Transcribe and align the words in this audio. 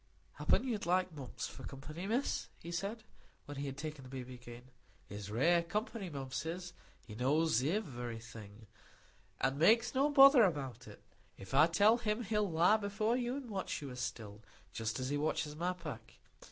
"Happen 0.39 0.63
you'd 0.67 0.87
like 0.87 1.13
Mumps 1.13 1.45
for 1.47 1.61
company, 1.63 2.07
Miss," 2.07 2.47
he 2.57 2.71
said 2.71 3.03
when 3.45 3.57
he 3.57 3.67
had 3.67 3.77
taken 3.77 4.03
the 4.03 4.09
baby 4.09 4.33
again. 4.33 4.63
"He's 5.07 5.29
rare 5.29 5.61
company, 5.61 6.09
Mumps 6.09 6.43
is; 6.43 6.73
he 7.05 7.13
knows 7.13 7.61
iverything, 7.61 8.65
an' 9.41 9.59
makes 9.59 9.93
no 9.93 10.09
bother 10.09 10.41
about 10.41 10.87
it. 10.87 11.03
If 11.37 11.53
I 11.53 11.67
tell 11.67 11.99
him, 11.99 12.23
he'll 12.23 12.49
lie 12.49 12.77
before 12.77 13.15
you 13.15 13.35
an' 13.35 13.47
watch 13.49 13.79
you, 13.79 13.91
as 13.91 13.99
still,—just 13.99 14.99
as 14.99 15.09
he 15.09 15.17
watches 15.17 15.55
my 15.55 15.73
pack. 15.73 16.15